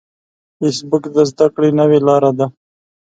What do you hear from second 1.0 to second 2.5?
د زده کړې نوې لاره ده